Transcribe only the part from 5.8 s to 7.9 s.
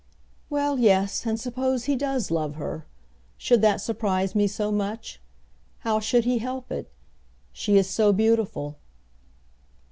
How should he help it? She is